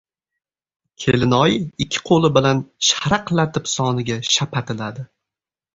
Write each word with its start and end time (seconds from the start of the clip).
—Kelinoyi 1.03 1.59
ikki 1.85 2.01
qo‘li 2.11 2.33
bilan 2.39 2.65
sharaqlatib 2.89 3.73
soniga 3.77 4.21
shapatiladi. 4.35 5.11